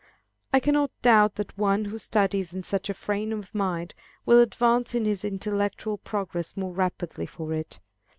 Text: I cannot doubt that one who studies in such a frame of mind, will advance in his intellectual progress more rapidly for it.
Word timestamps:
I 0.51 0.59
cannot 0.59 0.89
doubt 1.03 1.35
that 1.35 1.55
one 1.59 1.85
who 1.85 1.99
studies 1.99 2.55
in 2.55 2.63
such 2.63 2.89
a 2.89 2.93
frame 2.95 3.31
of 3.33 3.53
mind, 3.53 3.93
will 4.25 4.41
advance 4.41 4.95
in 4.95 5.05
his 5.05 5.23
intellectual 5.23 5.99
progress 5.99 6.57
more 6.57 6.73
rapidly 6.73 7.27
for 7.27 7.53
it. 7.53 7.79